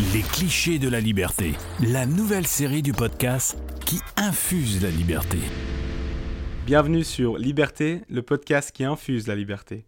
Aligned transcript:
Les 0.00 0.22
clichés 0.22 0.78
de 0.78 0.88
la 0.88 1.00
liberté, 1.00 1.54
la 1.80 2.06
nouvelle 2.06 2.46
série 2.46 2.82
du 2.82 2.92
podcast 2.92 3.58
qui 3.84 3.98
infuse 4.16 4.80
la 4.80 4.90
liberté. 4.90 5.38
Bienvenue 6.64 7.02
sur 7.02 7.36
Liberté, 7.36 8.02
le 8.08 8.22
podcast 8.22 8.70
qui 8.70 8.84
infuse 8.84 9.26
la 9.26 9.34
liberté. 9.34 9.86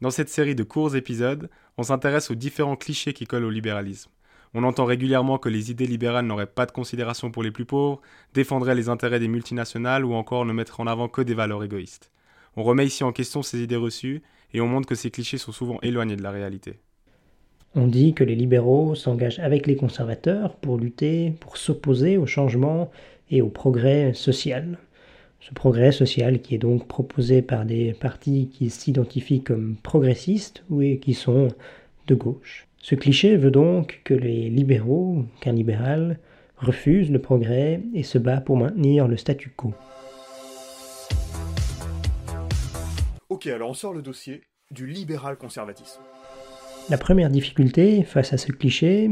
Dans 0.00 0.10
cette 0.10 0.30
série 0.30 0.56
de 0.56 0.64
courts 0.64 0.96
épisodes, 0.96 1.48
on 1.78 1.84
s'intéresse 1.84 2.32
aux 2.32 2.34
différents 2.34 2.74
clichés 2.74 3.12
qui 3.12 3.24
collent 3.24 3.44
au 3.44 3.50
libéralisme. 3.50 4.10
On 4.52 4.64
entend 4.64 4.84
régulièrement 4.84 5.38
que 5.38 5.48
les 5.48 5.70
idées 5.70 5.86
libérales 5.86 6.26
n'auraient 6.26 6.46
pas 6.46 6.66
de 6.66 6.72
considération 6.72 7.30
pour 7.30 7.44
les 7.44 7.52
plus 7.52 7.64
pauvres, 7.64 8.00
défendraient 8.34 8.74
les 8.74 8.88
intérêts 8.88 9.20
des 9.20 9.28
multinationales 9.28 10.04
ou 10.04 10.14
encore 10.14 10.44
ne 10.44 10.52
mettraient 10.52 10.82
en 10.82 10.88
avant 10.88 11.06
que 11.06 11.22
des 11.22 11.34
valeurs 11.34 11.62
égoïstes. 11.62 12.10
On 12.56 12.64
remet 12.64 12.86
ici 12.86 13.04
en 13.04 13.12
question 13.12 13.44
ces 13.44 13.62
idées 13.62 13.76
reçues 13.76 14.22
et 14.52 14.60
on 14.60 14.66
montre 14.66 14.88
que 14.88 14.96
ces 14.96 15.12
clichés 15.12 15.38
sont 15.38 15.52
souvent 15.52 15.78
éloignés 15.82 16.16
de 16.16 16.22
la 16.24 16.32
réalité. 16.32 16.80
On 17.74 17.86
dit 17.86 18.12
que 18.12 18.22
les 18.22 18.34
libéraux 18.34 18.94
s'engagent 18.94 19.38
avec 19.38 19.66
les 19.66 19.76
conservateurs 19.76 20.56
pour 20.56 20.76
lutter, 20.76 21.32
pour 21.40 21.56
s'opposer 21.56 22.18
au 22.18 22.26
changement 22.26 22.90
et 23.30 23.40
au 23.40 23.48
progrès 23.48 24.12
social. 24.12 24.78
Ce 25.40 25.54
progrès 25.54 25.90
social 25.90 26.42
qui 26.42 26.54
est 26.54 26.58
donc 26.58 26.86
proposé 26.86 27.40
par 27.40 27.64
des 27.64 27.94
partis 27.94 28.50
qui 28.52 28.68
s'identifient 28.68 29.42
comme 29.42 29.76
progressistes 29.82 30.64
ou 30.68 30.82
qui 31.00 31.14
sont 31.14 31.48
de 32.08 32.14
gauche. 32.14 32.68
Ce 32.76 32.94
cliché 32.94 33.36
veut 33.36 33.50
donc 33.50 34.02
que 34.04 34.12
les 34.12 34.50
libéraux, 34.50 35.24
qu'un 35.40 35.52
libéral, 35.52 36.18
refuse 36.58 37.10
le 37.10 37.20
progrès 37.20 37.80
et 37.94 38.02
se 38.02 38.18
bat 38.18 38.42
pour 38.42 38.58
maintenir 38.58 39.08
le 39.08 39.16
statu 39.16 39.48
quo. 39.48 39.72
Ok, 43.30 43.46
alors 43.46 43.70
on 43.70 43.74
sort 43.74 43.94
le 43.94 44.02
dossier 44.02 44.42
du 44.70 44.86
libéral 44.86 45.38
conservatisme. 45.38 46.02
La 46.90 46.98
première 46.98 47.30
difficulté 47.30 48.02
face 48.02 48.32
à 48.32 48.36
ce 48.36 48.50
cliché, 48.50 49.10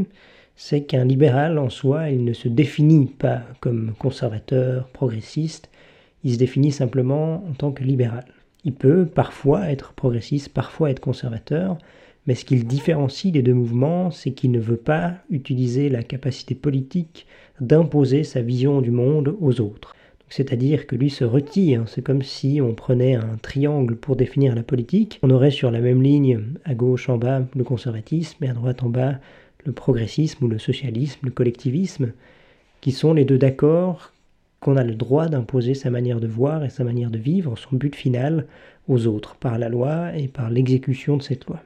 c'est 0.56 0.82
qu'un 0.82 1.04
libéral 1.04 1.58
en 1.58 1.70
soi, 1.70 2.10
il 2.10 2.24
ne 2.24 2.32
se 2.32 2.48
définit 2.48 3.06
pas 3.06 3.42
comme 3.60 3.94
conservateur, 3.98 4.88
progressiste, 4.88 5.70
il 6.24 6.34
se 6.34 6.38
définit 6.38 6.72
simplement 6.72 7.44
en 7.48 7.52
tant 7.52 7.70
que 7.70 7.84
libéral. 7.84 8.24
Il 8.64 8.74
peut 8.74 9.06
parfois 9.06 9.70
être 9.70 9.92
progressiste, 9.94 10.50
parfois 10.50 10.90
être 10.90 11.00
conservateur, 11.00 11.78
mais 12.26 12.34
ce 12.34 12.44
qu'il 12.44 12.66
différencie 12.66 13.32
des 13.32 13.42
deux 13.42 13.54
mouvements, 13.54 14.10
c'est 14.10 14.32
qu'il 14.32 14.50
ne 14.50 14.60
veut 14.60 14.76
pas 14.76 15.14
utiliser 15.30 15.88
la 15.88 16.02
capacité 16.02 16.54
politique 16.54 17.26
d'imposer 17.60 18.24
sa 18.24 18.42
vision 18.42 18.82
du 18.82 18.90
monde 18.90 19.34
aux 19.40 19.60
autres 19.60 19.94
c'est-à-dire 20.30 20.86
que 20.86 20.96
lui 20.96 21.10
se 21.10 21.24
retire. 21.24 21.84
C'est 21.88 22.02
comme 22.02 22.22
si 22.22 22.60
on 22.62 22.72
prenait 22.72 23.16
un 23.16 23.36
triangle 23.42 23.96
pour 23.96 24.16
définir 24.16 24.54
la 24.54 24.62
politique. 24.62 25.18
On 25.22 25.30
aurait 25.30 25.50
sur 25.50 25.70
la 25.70 25.80
même 25.80 26.02
ligne, 26.02 26.40
à 26.64 26.74
gauche 26.74 27.08
en 27.08 27.18
bas, 27.18 27.42
le 27.54 27.64
conservatisme 27.64 28.42
et 28.44 28.48
à 28.48 28.54
droite 28.54 28.82
en 28.84 28.88
bas, 28.88 29.16
le 29.64 29.72
progressisme 29.72 30.44
ou 30.44 30.48
le 30.48 30.58
socialisme, 30.58 31.18
le 31.24 31.32
collectivisme, 31.32 32.12
qui 32.80 32.92
sont 32.92 33.12
les 33.12 33.24
deux 33.24 33.38
d'accord 33.38 34.12
qu'on 34.60 34.76
a 34.76 34.84
le 34.84 34.94
droit 34.94 35.26
d'imposer 35.28 35.74
sa 35.74 35.90
manière 35.90 36.20
de 36.20 36.28
voir 36.28 36.64
et 36.64 36.70
sa 36.70 36.84
manière 36.84 37.10
de 37.10 37.18
vivre, 37.18 37.58
son 37.58 37.76
but 37.76 37.96
final, 37.96 38.46
aux 38.88 39.06
autres, 39.06 39.34
par 39.36 39.58
la 39.58 39.68
loi 39.68 40.16
et 40.16 40.28
par 40.28 40.50
l'exécution 40.50 41.16
de 41.16 41.22
cette 41.22 41.46
loi. 41.46 41.60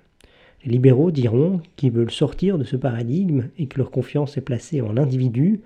Les 0.65 0.73
libéraux 0.73 1.11
diront 1.11 1.61
qu'ils 1.77 1.91
veulent 1.91 2.11
sortir 2.11 2.57
de 2.57 2.65
ce 2.65 2.77
paradigme 2.77 3.49
et 3.59 3.67
que 3.67 3.79
leur 3.79 3.91
confiance 3.91 4.39
est 4.39 4.43
placée 4.43 4.81
en 4.81 4.93
l'individu, 4.93 5.61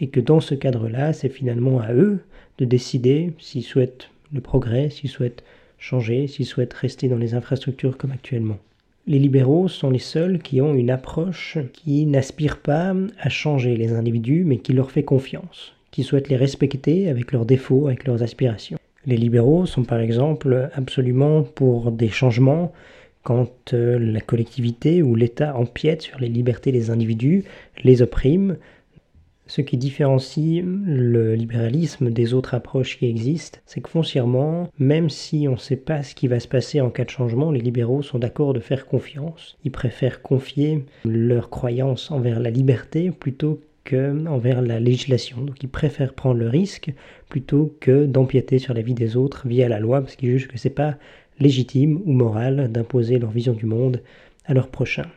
et 0.00 0.08
que 0.08 0.20
dans 0.20 0.40
ce 0.40 0.54
cadre-là, 0.54 1.12
c'est 1.12 1.28
finalement 1.28 1.80
à 1.80 1.92
eux 1.92 2.20
de 2.58 2.64
décider 2.64 3.32
s'ils 3.38 3.62
souhaitent 3.62 4.08
le 4.32 4.40
progrès, 4.40 4.90
s'ils 4.90 5.10
souhaitent 5.10 5.44
changer, 5.78 6.26
s'ils 6.26 6.46
souhaitent 6.46 6.74
rester 6.74 7.08
dans 7.08 7.16
les 7.16 7.34
infrastructures 7.34 7.96
comme 7.96 8.12
actuellement. 8.12 8.58
Les 9.06 9.18
libéraux 9.18 9.68
sont 9.68 9.90
les 9.90 9.98
seuls 9.98 10.40
qui 10.40 10.60
ont 10.60 10.74
une 10.74 10.90
approche 10.90 11.58
qui 11.72 12.06
n'aspire 12.06 12.58
pas 12.58 12.94
à 13.18 13.28
changer 13.28 13.76
les 13.76 13.92
individus, 13.92 14.44
mais 14.44 14.58
qui 14.58 14.72
leur 14.72 14.90
fait 14.90 15.02
confiance, 15.02 15.74
qui 15.90 16.02
souhaitent 16.02 16.28
les 16.28 16.36
respecter 16.36 17.08
avec 17.08 17.32
leurs 17.32 17.46
défauts, 17.46 17.86
avec 17.86 18.06
leurs 18.06 18.22
aspirations. 18.22 18.78
Les 19.06 19.16
libéraux 19.16 19.64
sont 19.64 19.84
par 19.84 20.00
exemple 20.00 20.68
absolument 20.74 21.42
pour 21.42 21.90
des 21.90 22.10
changements 22.10 22.72
quand 23.22 23.74
euh, 23.74 23.98
la 23.98 24.20
collectivité 24.20 25.02
ou 25.02 25.14
l'État 25.14 25.56
empiète 25.56 26.02
sur 26.02 26.18
les 26.18 26.28
libertés 26.28 26.72
des 26.72 26.90
individus, 26.90 27.44
les 27.82 28.02
opprime, 28.02 28.56
ce 29.50 29.62
qui 29.62 29.76
différencie 29.76 30.62
le 30.64 31.34
libéralisme 31.34 32.10
des 32.10 32.34
autres 32.34 32.54
approches 32.54 32.96
qui 32.96 33.06
existent, 33.06 33.58
c'est 33.66 33.80
que 33.80 33.90
foncièrement, 33.90 34.68
même 34.78 35.10
si 35.10 35.48
on 35.48 35.52
ne 35.52 35.56
sait 35.56 35.74
pas 35.74 36.04
ce 36.04 36.14
qui 36.14 36.28
va 36.28 36.38
se 36.38 36.46
passer 36.46 36.80
en 36.80 36.88
cas 36.88 37.04
de 37.04 37.10
changement, 37.10 37.50
les 37.50 37.60
libéraux 37.60 38.02
sont 38.02 38.20
d'accord 38.20 38.54
de 38.54 38.60
faire 38.60 38.86
confiance. 38.86 39.58
Ils 39.64 39.72
préfèrent 39.72 40.22
confier 40.22 40.84
leur 41.04 41.50
croyance 41.50 42.12
envers 42.12 42.38
la 42.38 42.50
liberté 42.50 43.10
plutôt 43.10 43.60
qu'envers 43.82 44.62
la 44.62 44.78
législation. 44.78 45.40
Donc 45.40 45.60
ils 45.64 45.68
préfèrent 45.68 46.14
prendre 46.14 46.38
le 46.38 46.48
risque 46.48 46.92
plutôt 47.28 47.74
que 47.80 48.06
d'empiéter 48.06 48.60
sur 48.60 48.72
la 48.72 48.82
vie 48.82 48.94
des 48.94 49.16
autres 49.16 49.48
via 49.48 49.68
la 49.68 49.80
loi, 49.80 50.00
parce 50.00 50.14
qu'ils 50.14 50.30
jugent 50.30 50.46
que 50.46 50.58
ce 50.58 50.68
n'est 50.68 50.74
pas 50.74 50.96
légitime 51.40 52.00
ou 52.04 52.12
moral 52.12 52.70
d'imposer 52.70 53.18
leur 53.18 53.32
vision 53.32 53.54
du 53.54 53.66
monde 53.66 54.00
à 54.44 54.54
leurs 54.54 54.68
prochains. 54.68 55.10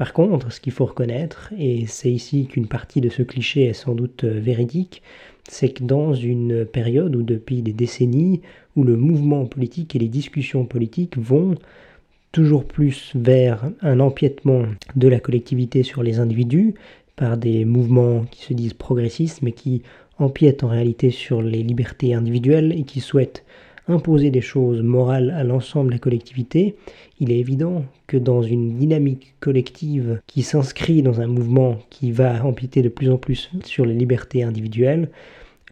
Par 0.00 0.14
contre, 0.14 0.50
ce 0.50 0.62
qu'il 0.62 0.72
faut 0.72 0.86
reconnaître, 0.86 1.52
et 1.58 1.84
c'est 1.86 2.10
ici 2.10 2.46
qu'une 2.46 2.68
partie 2.68 3.02
de 3.02 3.10
ce 3.10 3.20
cliché 3.22 3.64
est 3.64 3.74
sans 3.74 3.94
doute 3.94 4.24
euh, 4.24 4.40
véridique, 4.40 5.02
c'est 5.46 5.74
que 5.74 5.84
dans 5.84 6.14
une 6.14 6.64
période 6.64 7.14
où 7.14 7.22
depuis 7.22 7.60
des 7.60 7.74
décennies, 7.74 8.40
où 8.76 8.84
le 8.84 8.96
mouvement 8.96 9.44
politique 9.44 9.94
et 9.94 9.98
les 9.98 10.08
discussions 10.08 10.64
politiques 10.64 11.18
vont 11.18 11.54
toujours 12.32 12.64
plus 12.64 13.12
vers 13.14 13.70
un 13.82 14.00
empiètement 14.00 14.62
de 14.96 15.06
la 15.06 15.20
collectivité 15.20 15.82
sur 15.82 16.02
les 16.02 16.18
individus, 16.18 16.72
par 17.14 17.36
des 17.36 17.66
mouvements 17.66 18.24
qui 18.30 18.44
se 18.44 18.54
disent 18.54 18.72
progressistes, 18.72 19.42
mais 19.42 19.52
qui 19.52 19.82
empiètent 20.18 20.64
en 20.64 20.68
réalité 20.68 21.10
sur 21.10 21.42
les 21.42 21.62
libertés 21.62 22.14
individuelles 22.14 22.72
et 22.72 22.84
qui 22.84 23.00
souhaitent 23.00 23.44
imposer 23.90 24.30
des 24.30 24.40
choses 24.40 24.82
morales 24.82 25.30
à 25.30 25.44
l'ensemble 25.44 25.88
de 25.88 25.94
la 25.94 25.98
collectivité, 25.98 26.76
il 27.18 27.30
est 27.30 27.38
évident 27.38 27.84
que 28.06 28.16
dans 28.16 28.42
une 28.42 28.76
dynamique 28.76 29.34
collective 29.40 30.20
qui 30.26 30.42
s'inscrit 30.42 31.02
dans 31.02 31.20
un 31.20 31.26
mouvement 31.26 31.76
qui 31.90 32.12
va 32.12 32.44
empiéter 32.44 32.82
de 32.82 32.88
plus 32.88 33.10
en 33.10 33.16
plus 33.16 33.50
sur 33.64 33.84
les 33.84 33.94
libertés 33.94 34.42
individuelles, 34.42 35.10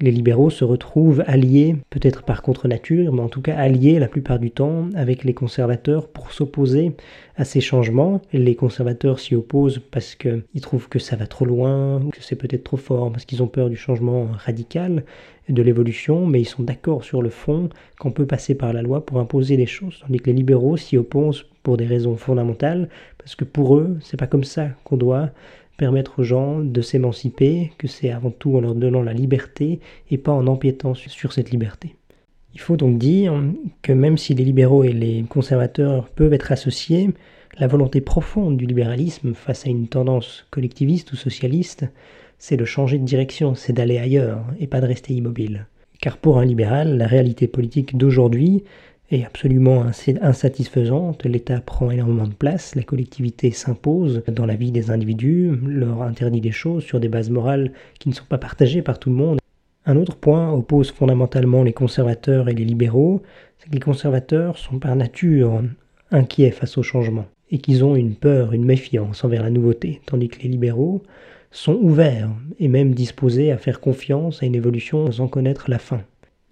les 0.00 0.10
libéraux 0.10 0.50
se 0.50 0.64
retrouvent 0.64 1.24
alliés, 1.26 1.76
peut-être 1.90 2.22
par 2.22 2.42
contre-nature, 2.42 3.12
mais 3.12 3.20
en 3.20 3.28
tout 3.28 3.42
cas 3.42 3.56
alliés 3.56 3.98
la 3.98 4.08
plupart 4.08 4.38
du 4.38 4.50
temps 4.50 4.88
avec 4.94 5.24
les 5.24 5.34
conservateurs 5.34 6.08
pour 6.08 6.32
s'opposer 6.32 6.92
à 7.36 7.44
ces 7.44 7.60
changements. 7.60 8.20
Les 8.32 8.54
conservateurs 8.54 9.18
s'y 9.18 9.34
opposent 9.34 9.80
parce 9.90 10.14
qu'ils 10.14 10.60
trouvent 10.60 10.88
que 10.88 10.98
ça 10.98 11.16
va 11.16 11.26
trop 11.26 11.44
loin, 11.44 12.00
que 12.12 12.22
c'est 12.22 12.36
peut-être 12.36 12.64
trop 12.64 12.76
fort, 12.76 13.10
parce 13.10 13.24
qu'ils 13.24 13.42
ont 13.42 13.48
peur 13.48 13.68
du 13.70 13.76
changement 13.76 14.28
radical, 14.44 15.04
de 15.48 15.62
l'évolution, 15.62 16.26
mais 16.26 16.40
ils 16.42 16.48
sont 16.48 16.62
d'accord 16.62 17.04
sur 17.04 17.22
le 17.22 17.30
fond 17.30 17.70
qu'on 17.98 18.10
peut 18.10 18.26
passer 18.26 18.54
par 18.54 18.72
la 18.72 18.82
loi 18.82 19.04
pour 19.04 19.18
imposer 19.18 19.56
les 19.56 19.66
choses, 19.66 20.00
tandis 20.06 20.18
que 20.18 20.26
les 20.26 20.36
libéraux 20.36 20.76
s'y 20.76 20.96
opposent 20.96 21.46
pour 21.62 21.76
des 21.76 21.86
raisons 21.86 22.16
fondamentales, 22.16 22.88
parce 23.16 23.34
que 23.34 23.44
pour 23.44 23.76
eux, 23.76 23.96
c'est 24.02 24.18
pas 24.18 24.26
comme 24.26 24.44
ça 24.44 24.68
qu'on 24.84 24.96
doit 24.96 25.30
permettre 25.78 26.18
aux 26.18 26.24
gens 26.24 26.58
de 26.58 26.82
s'émanciper, 26.82 27.72
que 27.78 27.86
c'est 27.86 28.10
avant 28.10 28.30
tout 28.30 28.56
en 28.56 28.60
leur 28.60 28.74
donnant 28.74 29.02
la 29.02 29.14
liberté 29.14 29.80
et 30.10 30.18
pas 30.18 30.32
en 30.32 30.46
empiétant 30.46 30.92
sur 30.92 31.32
cette 31.32 31.50
liberté. 31.50 31.94
Il 32.52 32.60
faut 32.60 32.76
donc 32.76 32.98
dire 32.98 33.40
que 33.82 33.92
même 33.92 34.18
si 34.18 34.34
les 34.34 34.44
libéraux 34.44 34.84
et 34.84 34.92
les 34.92 35.22
conservateurs 35.22 36.08
peuvent 36.08 36.32
être 36.32 36.52
associés, 36.52 37.10
la 37.58 37.68
volonté 37.68 38.00
profonde 38.00 38.56
du 38.56 38.66
libéralisme 38.66 39.34
face 39.34 39.66
à 39.66 39.70
une 39.70 39.88
tendance 39.88 40.44
collectiviste 40.50 41.12
ou 41.12 41.16
socialiste, 41.16 41.86
c'est 42.38 42.56
de 42.56 42.64
changer 42.64 42.98
de 42.98 43.04
direction, 43.04 43.54
c'est 43.54 43.72
d'aller 43.72 43.98
ailleurs 43.98 44.44
et 44.58 44.66
pas 44.66 44.80
de 44.80 44.86
rester 44.86 45.14
immobile. 45.14 45.66
Car 46.00 46.18
pour 46.18 46.38
un 46.38 46.44
libéral, 46.44 46.96
la 46.96 47.06
réalité 47.06 47.46
politique 47.46 47.96
d'aujourd'hui, 47.96 48.64
est 49.10 49.24
absolument 49.24 49.86
insatisfaisante. 50.20 51.24
L'État 51.24 51.60
prend 51.60 51.90
énormément 51.90 52.26
de 52.26 52.34
place, 52.34 52.74
la 52.74 52.82
collectivité 52.82 53.50
s'impose 53.50 54.22
dans 54.28 54.46
la 54.46 54.56
vie 54.56 54.72
des 54.72 54.90
individus, 54.90 55.52
leur 55.62 56.02
interdit 56.02 56.40
des 56.40 56.52
choses 56.52 56.84
sur 56.84 57.00
des 57.00 57.08
bases 57.08 57.30
morales 57.30 57.72
qui 57.98 58.08
ne 58.08 58.14
sont 58.14 58.26
pas 58.28 58.38
partagées 58.38 58.82
par 58.82 58.98
tout 58.98 59.10
le 59.10 59.16
monde. 59.16 59.38
Un 59.86 59.96
autre 59.96 60.16
point 60.16 60.52
oppose 60.52 60.90
fondamentalement 60.90 61.62
les 61.62 61.72
conservateurs 61.72 62.48
et 62.48 62.54
les 62.54 62.64
libéraux, 62.64 63.22
c'est 63.58 63.68
que 63.68 63.74
les 63.74 63.80
conservateurs 63.80 64.58
sont 64.58 64.78
par 64.78 64.94
nature 64.94 65.62
inquiets 66.10 66.50
face 66.50 66.76
au 66.76 66.82
changement 66.82 67.26
et 67.50 67.58
qu'ils 67.58 67.84
ont 67.84 67.96
une 67.96 68.14
peur, 68.14 68.52
une 68.52 68.64
méfiance 68.64 69.24
envers 69.24 69.42
la 69.42 69.50
nouveauté, 69.50 70.02
tandis 70.04 70.28
que 70.28 70.42
les 70.42 70.50
libéraux 70.50 71.02
sont 71.50 71.74
ouverts 71.74 72.28
et 72.58 72.68
même 72.68 72.94
disposés 72.94 73.50
à 73.50 73.56
faire 73.56 73.80
confiance 73.80 74.42
à 74.42 74.46
une 74.46 74.54
évolution 74.54 75.10
sans 75.10 75.28
connaître 75.28 75.70
la 75.70 75.78
fin. 75.78 76.02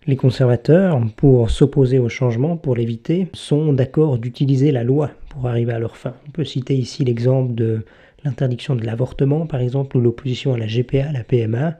Les 0.08 0.14
conservateurs, 0.14 1.00
pour 1.17 1.50
s'opposer 1.50 1.99
au 1.99 2.08
changement, 2.08 2.56
pour 2.56 2.76
l'éviter, 2.76 3.26
sont 3.32 3.73
d'accord 3.73 4.19
d'utiliser 4.19 4.70
la 4.70 4.85
loi 4.85 5.11
pour 5.31 5.49
arriver 5.49 5.73
à 5.73 5.81
leur 5.81 5.97
fin. 5.97 6.14
On 6.29 6.31
peut 6.31 6.44
citer 6.44 6.76
ici 6.76 7.05
l'exemple 7.05 7.55
de 7.55 7.85
l'interdiction 8.25 8.76
de 8.76 8.87
l'avortement, 8.87 9.47
par 9.47 9.61
exemple, 9.61 9.97
ou 9.97 10.00
l'opposition 10.00 10.55
à 10.55 10.58
la 10.58 10.67
GPA, 10.67 11.11
la 11.11 11.25
PMA. 11.25 11.76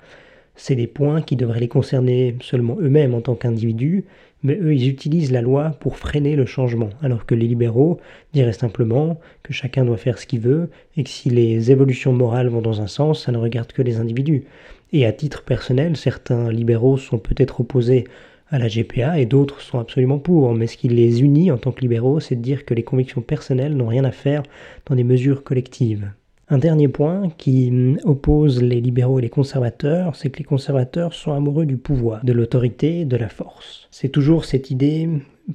C'est 0.56 0.75
des 0.75 0.88
points 0.88 1.23
qui 1.23 1.37
devraient 1.37 1.61
les 1.61 1.69
concerner 1.69 2.34
seulement 2.40 2.76
eux-mêmes 2.81 3.14
en 3.14 3.20
tant 3.20 3.37
qu'individus, 3.37 4.05
mais 4.43 4.58
eux, 4.61 4.75
ils 4.75 4.88
utilisent 4.88 5.31
la 5.31 5.40
loi 5.40 5.76
pour 5.78 5.96
freiner 5.96 6.34
le 6.34 6.46
changement, 6.46 6.90
alors 7.02 7.26
que 7.26 7.34
les 7.37 7.46
libéraux 7.46 8.00
diraient 8.32 8.52
simplement 8.52 9.20
que 9.44 9.52
chacun 9.52 9.84
doit 9.84 9.99
faire 9.99 10.19
ce 10.19 10.26
qu'il 10.26 10.40
veut, 10.40 10.70
et 10.96 11.05
que 11.05 11.11
si 11.11 11.31
les 11.31 11.70
évolutions 11.70 12.12
morales 12.12 12.49
vont 12.49 12.61
dans 12.61 12.81
un 12.81 12.87
sens, 12.88 13.25
ça 13.25 13.31
ne 13.31 13.38
regarde 13.38 13.73
que 13.73 13.82
les 13.82 13.99
individus. 13.99 14.46
Et 14.93 15.05
à 15.05 15.12
titre 15.12 15.43
personnel, 15.43 15.97
certains 15.97 16.50
libéraux 16.50 16.97
sont 16.97 17.19
peut-être 17.19 17.61
opposés 17.61 18.05
à 18.49 18.59
la 18.59 18.69
GPA 18.69 19.19
et 19.19 19.27
d'autres 19.27 19.61
sont 19.61 19.79
absolument 19.79 20.19
pour, 20.19 20.55
mais 20.55 20.67
ce 20.67 20.77
qui 20.77 20.88
les 20.88 21.23
unit 21.23 21.50
en 21.50 21.59
tant 21.59 21.73
que 21.73 21.81
libéraux, 21.81 22.21
c'est 22.21 22.37
de 22.37 22.43
dire 22.43 22.65
que 22.65 22.75
les 22.75 22.85
convictions 22.85 23.21
personnelles 23.21 23.77
n'ont 23.77 23.88
rien 23.88 24.05
à 24.05 24.12
faire 24.12 24.43
dans 24.87 24.94
des 24.94 25.05
mesures 25.05 25.43
collectives. 25.43 26.11
Un 26.49 26.59
dernier 26.59 26.87
point 26.87 27.29
qui 27.38 27.97
oppose 28.05 28.62
les 28.62 28.81
libéraux 28.81 29.19
et 29.19 29.23
les 29.23 29.29
conservateurs, 29.29 30.15
c'est 30.15 30.31
que 30.31 30.38
les 30.38 30.44
conservateurs 30.44 31.12
sont 31.12 31.33
amoureux 31.33 31.67
du 31.67 31.77
pouvoir, 31.77 32.25
de 32.25 32.33
l'autorité, 32.33 33.05
de 33.05 33.17
la 33.17 33.29
force. 33.29 33.88
C'est 33.91 34.11
toujours 34.11 34.44
cette 34.44 34.71
idée 34.71 35.09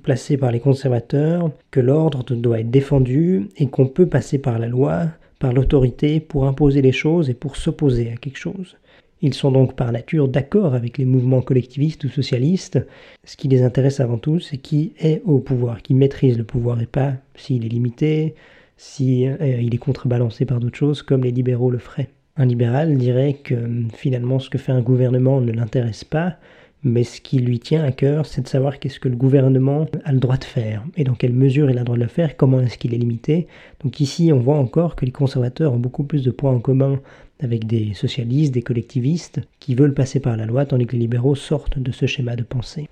placée 0.04 0.36
par 0.36 0.52
les 0.52 0.60
conservateurs 0.60 1.52
que 1.70 1.80
l'ordre 1.80 2.24
doit 2.36 2.60
être 2.60 2.72
défendu 2.72 3.48
et 3.56 3.68
qu'on 3.68 3.88
peut 3.88 4.08
passer 4.08 4.38
par 4.38 4.60
la 4.60 4.68
loi, 4.68 5.06
par 5.40 5.54
l'autorité 5.54 6.20
pour 6.20 6.46
imposer 6.46 6.82
les 6.82 6.92
choses 6.92 7.30
et 7.30 7.34
pour 7.34 7.56
s'opposer 7.56 8.12
à 8.12 8.18
quelque 8.18 8.38
chose. 8.38 8.76
Ils 9.22 9.34
sont 9.34 9.52
donc 9.52 9.76
par 9.76 9.92
nature 9.92 10.28
d'accord 10.28 10.74
avec 10.74 10.98
les 10.98 11.06
mouvements 11.06 11.42
collectivistes 11.42 12.04
ou 12.06 12.10
socialistes. 12.10 12.80
Ce 13.24 13.38
qui 13.38 13.48
les 13.48 13.62
intéresse 13.62 14.00
avant 14.00 14.18
tout, 14.18 14.40
c'est 14.40 14.58
qui 14.58 14.94
est 15.00 15.22
au 15.26 15.40
pouvoir, 15.40 15.82
qui 15.82 15.94
maîtrise 15.94 16.38
le 16.38 16.44
pouvoir 16.44 16.82
et 16.82 16.88
pas 16.88 17.14
s'il 17.36 17.66
est 17.66 17.70
limité, 17.70 18.34
si 18.78 19.28
euh, 19.28 19.36
est 19.40 19.78
contrebalancé 19.78 20.46
par 20.46 20.60
d'autres 20.60 20.78
choses, 20.78 21.04
comme 21.04 21.24
les 21.24 21.32
libéraux 21.32 21.70
le 21.70 21.78
feraient. 21.78 22.10
Un 22.36 22.46
libéral 22.46 22.98
dirait 22.98 23.34
que 23.34 23.56
finalement 23.94 24.40
ce 24.40 24.50
que 24.50 24.58
fait 24.58 24.72
un 24.72 24.82
gouvernement 24.82 25.40
ne 25.40 25.52
l'intéresse 25.52 26.04
pas, 26.04 26.38
mais 26.84 27.04
ce 27.04 27.22
qui 27.22 27.38
lui 27.38 27.60
tient 27.60 27.84
à 27.84 27.92
cœur, 27.92 28.26
c'est 28.26 28.42
de 28.42 28.48
savoir 28.48 28.80
qu'est-ce 28.80 29.00
que 29.00 29.10
le 29.10 29.16
gouvernement 29.16 29.86
a 30.04 30.12
le 30.12 30.20
droit 30.20 30.38
de 30.38 30.44
faire, 30.44 30.84
et 30.98 31.04
dans 31.04 31.14
quelle 31.14 31.34
mesure 31.34 31.70
il 31.70 31.78
a 31.78 31.82
le 31.82 31.86
droit 31.86 31.98
de 31.98 32.02
le 32.02 32.08
faire, 32.08 32.36
comment 32.38 32.60
est-ce 32.60 32.80
qu'il 32.80 32.96
est 32.96 32.98
limité. 32.98 33.48
Donc 33.84 34.00
ici, 34.00 34.32
on 34.34 34.40
voit 34.40 34.58
encore 34.58 34.96
que 34.96 35.06
les 35.06 35.12
conservateurs 35.12 35.74
ont 35.74 35.80
beaucoup 35.80 36.04
plus 36.04 36.24
de 36.24 36.32
points 36.32 36.54
en 36.54 36.60
commun 36.60 37.00
avec 37.42 37.66
des 37.66 37.94
socialistes, 37.94 38.54
des 38.54 38.62
collectivistes, 38.62 39.42
qui 39.60 39.76
veulent 39.76 39.94
passer 39.94 40.20
par 40.20 40.38
la 40.38 40.46
loi, 40.46 40.66
tandis 40.66 40.86
que 40.86 40.94
les 40.94 41.00
libéraux 41.00 41.36
sortent 41.36 41.80
de 41.80 41.92
ce 41.92 42.06
schéma 42.06 42.36
de 42.36 42.44
pensée. 42.44 42.88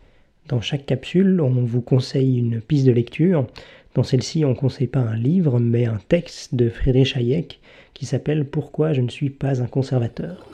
Dans 0.48 0.62
chaque 0.62 0.86
capsule, 0.86 1.40
on 1.42 1.50
vous 1.64 1.82
conseille 1.82 2.38
une 2.38 2.60
piste 2.60 2.88
de 2.88 2.92
lecture. 2.92 3.46
Dans 3.94 4.04
celle-ci, 4.04 4.44
on 4.46 4.50
ne 4.50 4.56
conseille 4.56 4.88
pas 4.88 5.00
un 5.00 5.16
livre, 5.16 5.60
mais 5.60 5.86
un 5.86 6.00
texte 6.10 6.56
de 6.56 6.70
Friedrich 6.70 7.16
Hayek 7.16 7.60
qui 7.94 8.06
s'appelle 8.06 8.46
Pourquoi 8.46 8.94
je 8.94 9.02
ne 9.02 9.10
suis 9.10 9.30
pas 9.30 9.62
un 9.62 9.68
conservateur. 9.68 10.48